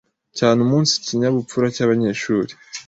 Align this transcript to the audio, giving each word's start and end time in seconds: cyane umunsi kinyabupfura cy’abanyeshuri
cyane 0.37 0.59
umunsi 0.61 0.93
kinyabupfura 1.05 1.67
cy’abanyeshuri 1.75 2.51